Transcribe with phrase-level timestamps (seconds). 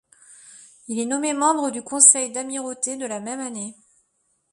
[0.87, 3.75] Il est nommé membre du Conseil d'Amirauté la même année.